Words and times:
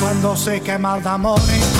Cuando 0.00 0.36
se 0.36 0.60
quema 0.60 0.98
de 0.98 1.08
amores, 1.08 1.79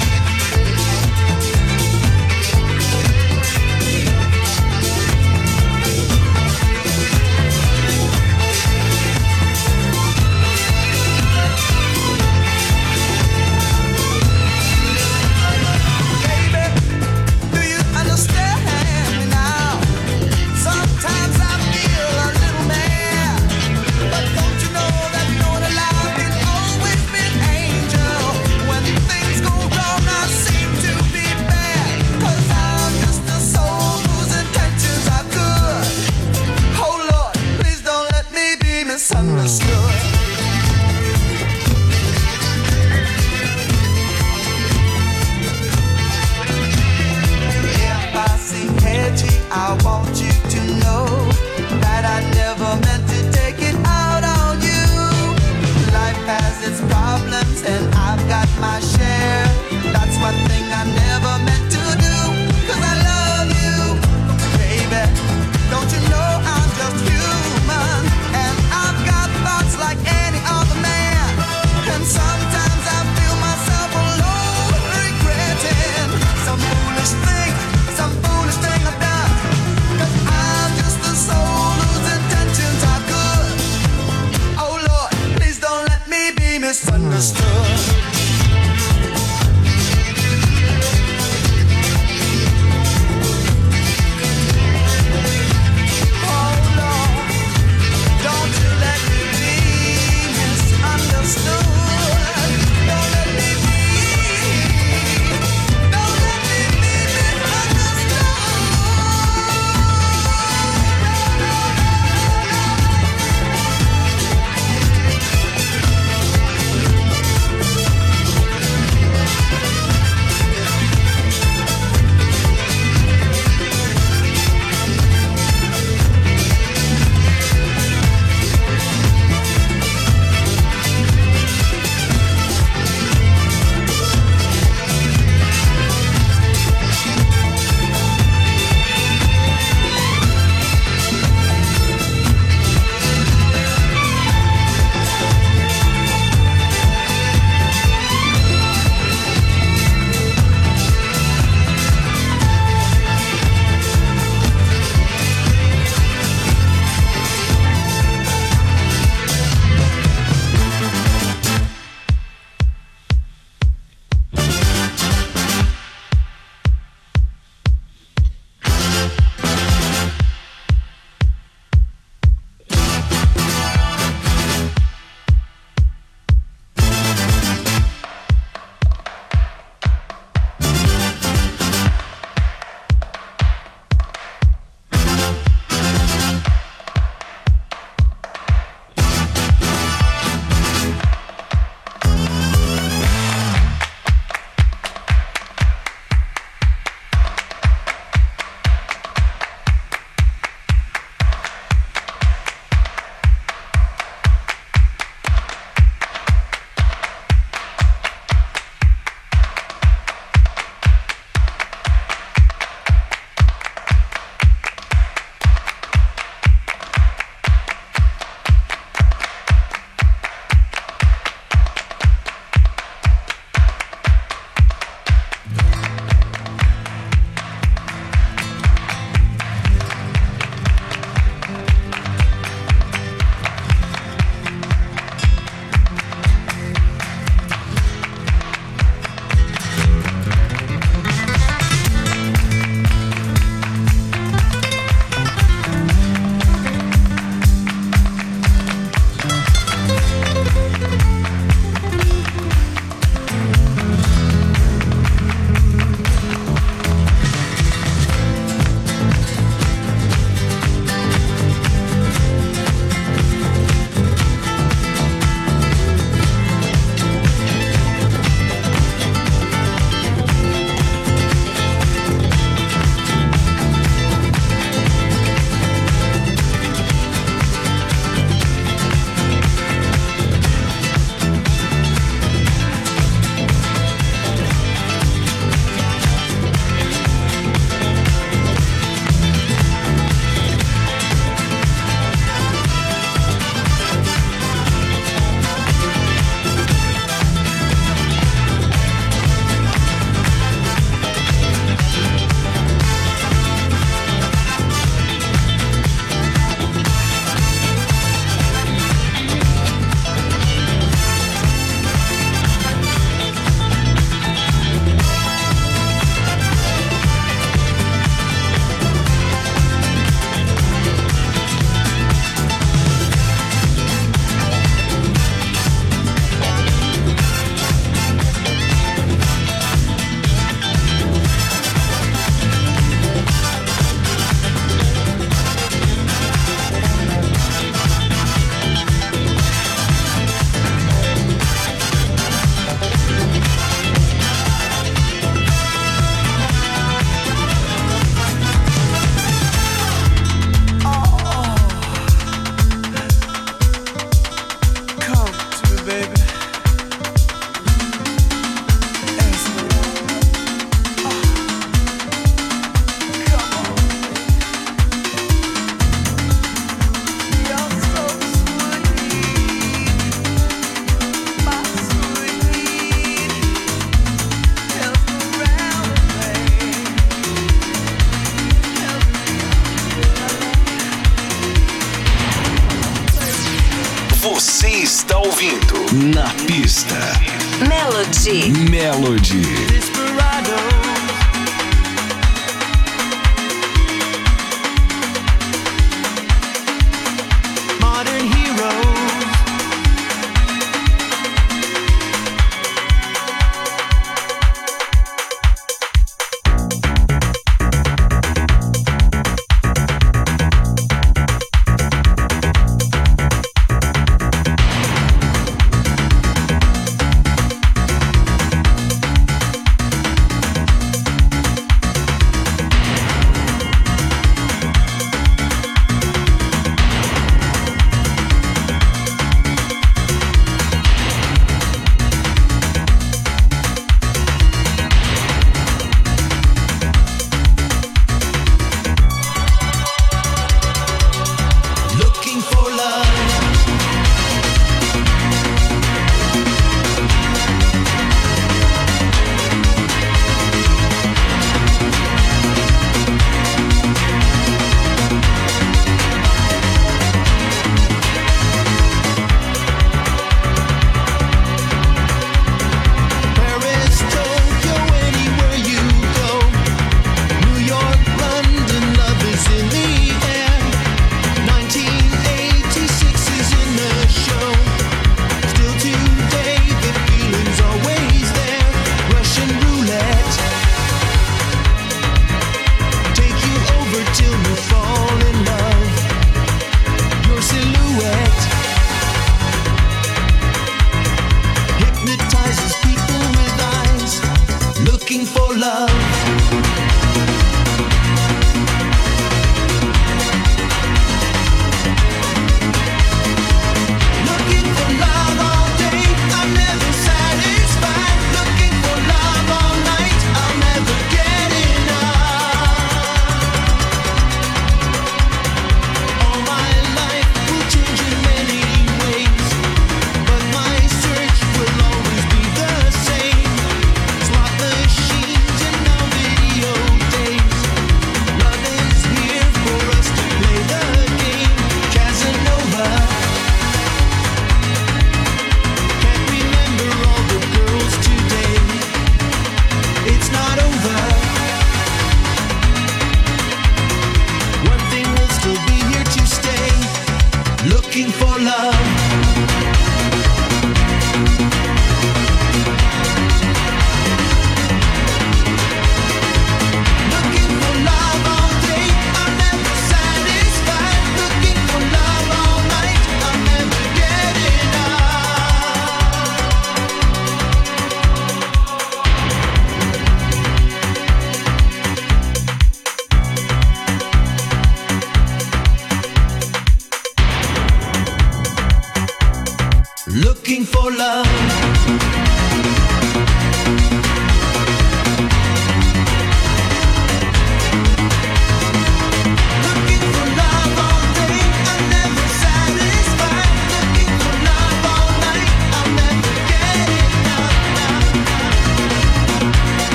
its 56.63 56.79
problems 56.81 57.63
and 57.63 57.83
I've 57.95 58.21
got 58.27 58.47
my 58.59 58.79
share. 58.79 59.45
That's 59.93 60.17
one 60.19 60.35
thing 60.47 60.63
I 60.71 60.83
know. 60.95 61.00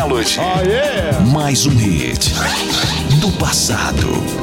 Melody. 0.00 0.38
Mais 1.30 1.66
um 1.66 1.76
hit 1.76 2.32
do 3.20 3.30
passado. 3.32 4.39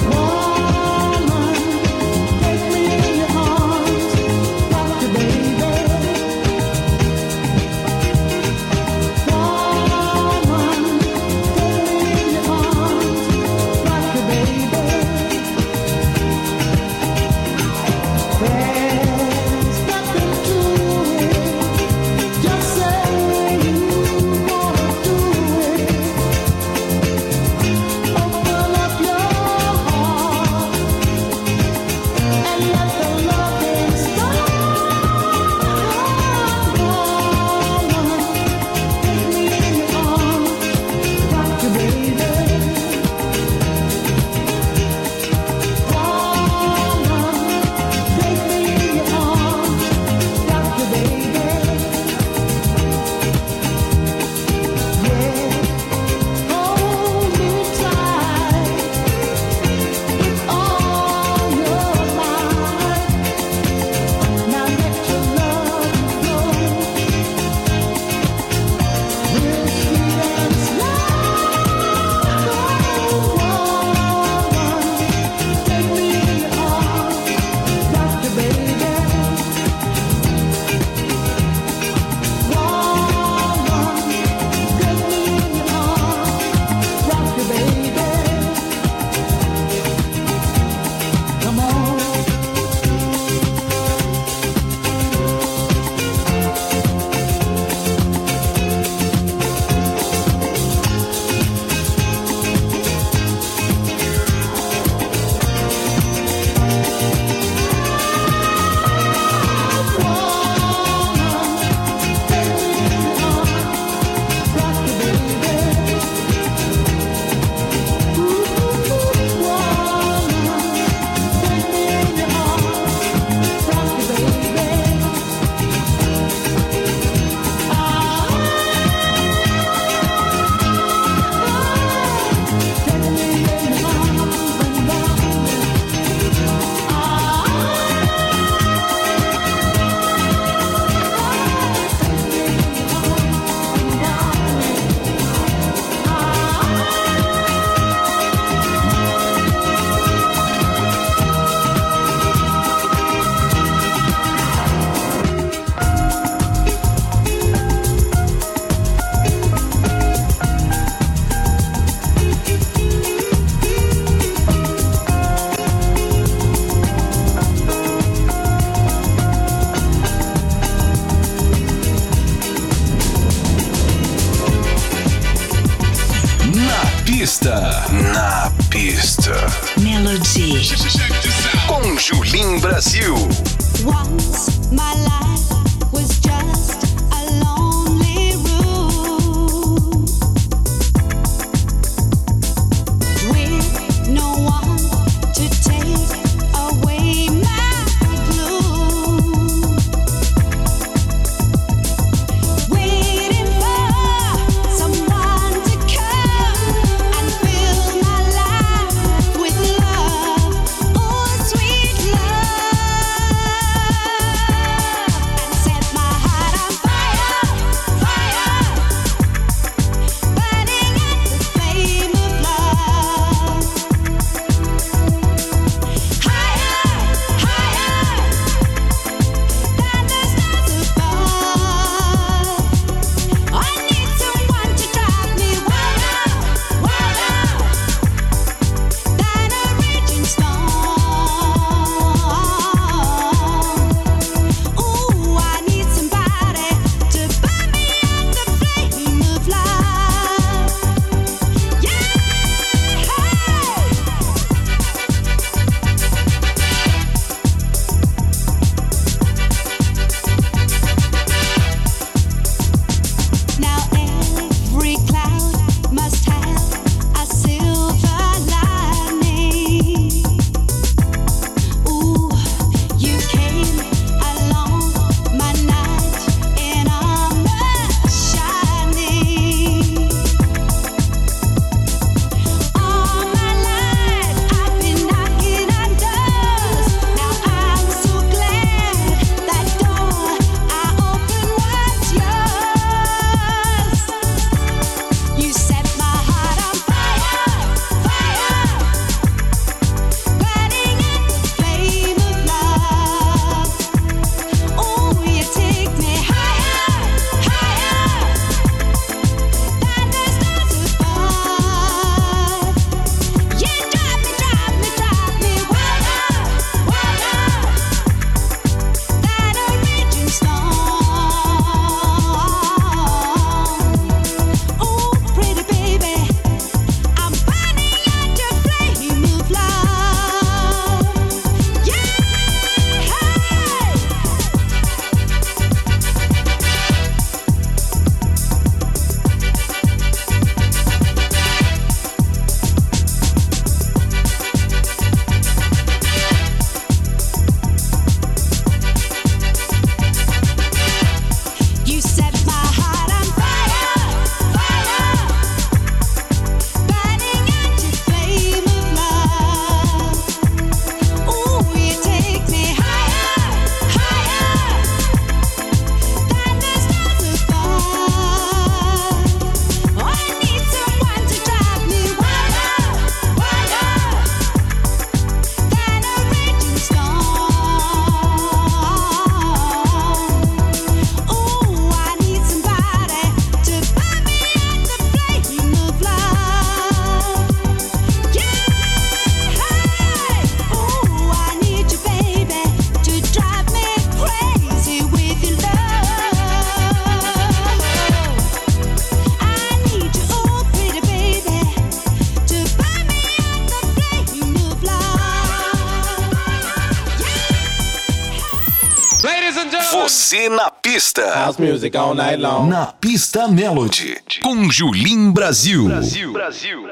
pista. 410.98 411.46
House 411.46 411.60
music 411.60 411.96
all 411.96 412.16
night 412.16 412.40
long. 412.40 412.68
Na 412.70 412.88
pista 412.88 413.48
Melody. 413.48 414.18
Com 414.42 414.68
Julim 414.72 415.32
Brasil. 415.32 415.86
Brasil. 415.86 416.34
Brasil. 416.34 416.88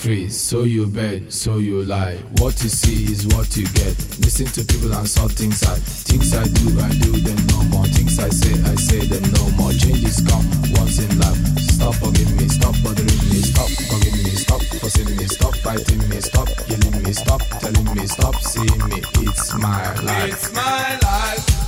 freeze, 0.00 0.40
so 0.40 0.64
you 0.64 0.86
bend, 0.86 1.30
so 1.32 1.58
you 1.58 1.82
lie. 1.84 2.16
What 2.40 2.56
you 2.62 2.70
see 2.70 3.04
is 3.12 3.26
what 3.36 3.54
you 3.56 3.66
get. 3.76 3.92
Listen 4.24 4.46
to 4.56 4.64
people 4.64 4.92
and 4.94 5.06
saw 5.06 5.28
things 5.28 5.62
I 5.62 5.76
things 5.76 6.32
I 6.32 6.44
do, 6.44 6.80
I 6.80 6.88
do 7.04 7.12
them 7.20 7.36
no 7.52 7.62
more. 7.68 7.84
Things 7.92 8.18
I 8.18 8.28
say, 8.30 8.52
I 8.64 8.74
say 8.76 9.04
them 9.06 9.24
no 9.32 9.44
more. 9.60 9.72
Changes 9.72 10.24
come 10.24 10.46
once 10.80 10.98
in 11.04 11.12
life. 11.20 11.36
Stop 11.76 11.94
forgiving 11.96 12.36
me, 12.36 12.48
stop 12.48 12.74
bothering 12.82 13.24
me, 13.28 13.44
stop 13.44 13.68
forgiving 13.68 14.24
me, 14.24 14.34
stop 14.40 14.62
forcing 14.80 15.16
me, 15.16 15.26
stop 15.28 15.54
fighting 15.56 16.08
me, 16.08 16.20
stop 16.20 16.48
yelling 16.68 17.02
me, 17.02 17.12
stop 17.12 17.42
telling 17.60 17.94
me, 17.94 18.06
stop 18.06 18.36
seeing 18.40 18.82
me. 18.88 19.02
It's 19.28 19.52
my 19.54 19.94
life. 20.00 20.32
It's 20.32 20.52
my 20.54 20.98
life. 21.02 21.59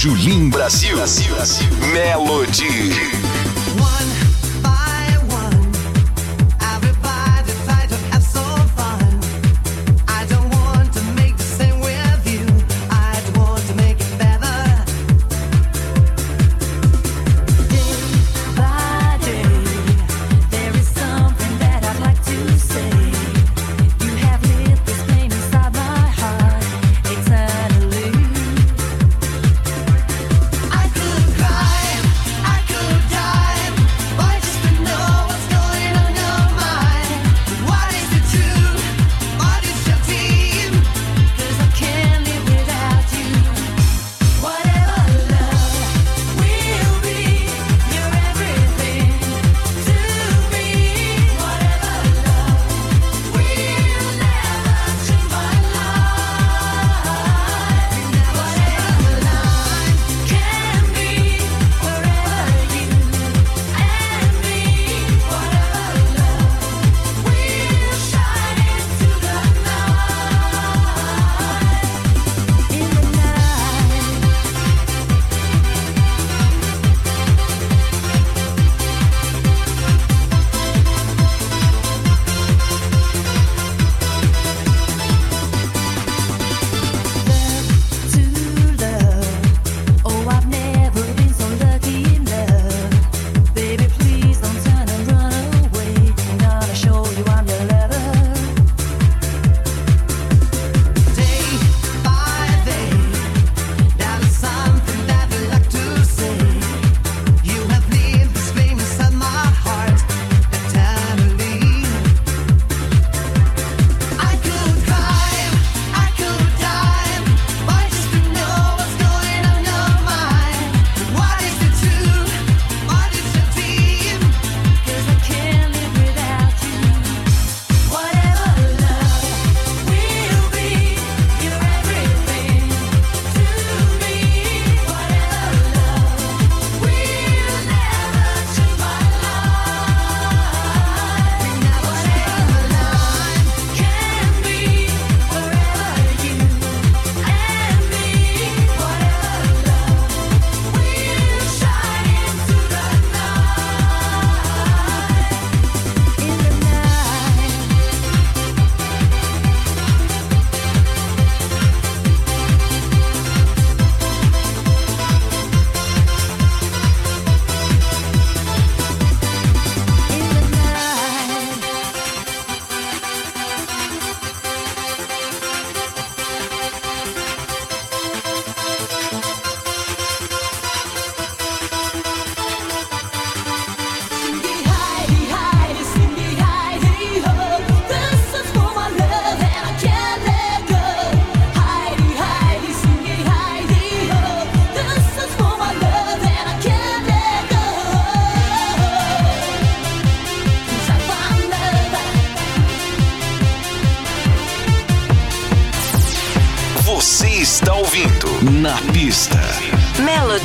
Julim 0.00 0.48
Brasil. 0.48 0.96
Brasil. 0.96 1.60
Melody. 1.92 3.19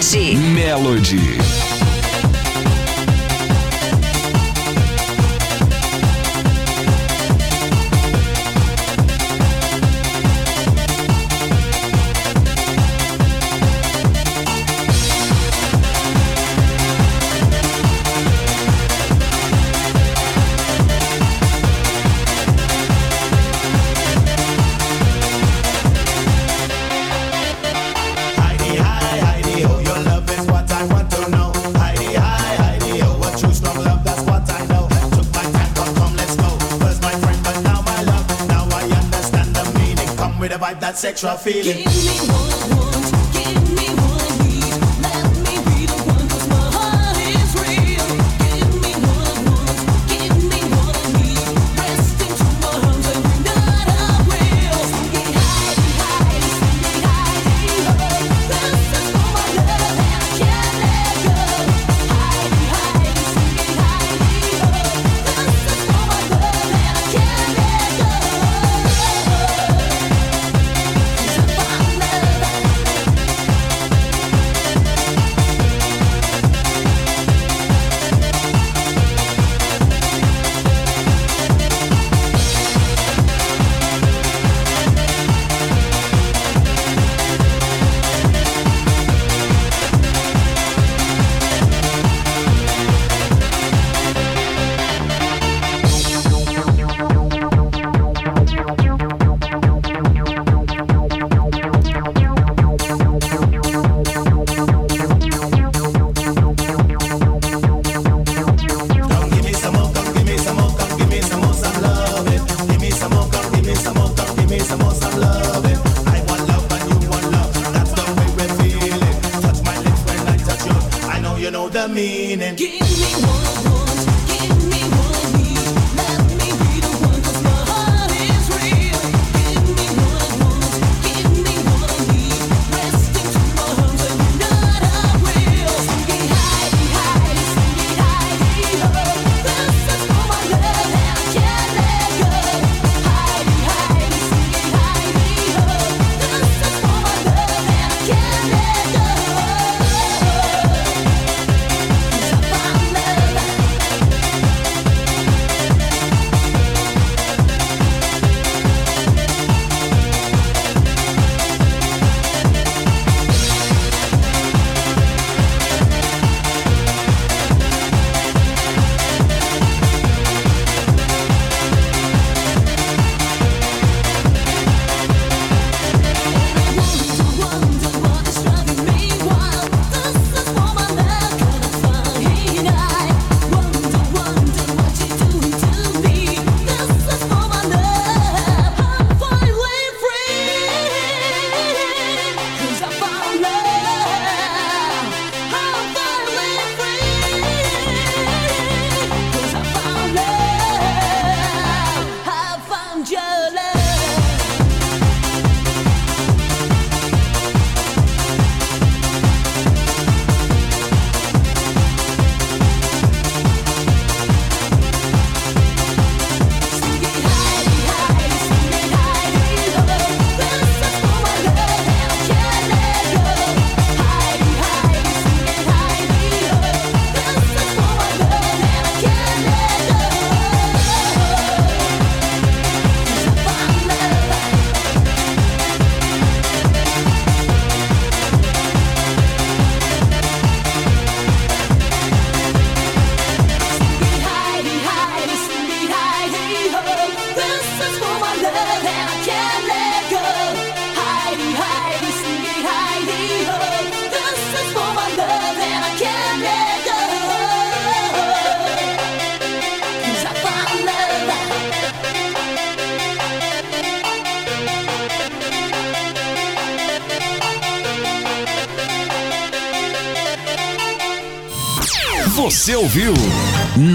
Melody. 0.06 0.36
Melody. 0.53 1.55
electro 41.16 41.38
feeling. 41.38 41.78
Give 41.78 41.86
me 41.86 42.34
one, 42.34 42.80
one. 42.80 42.85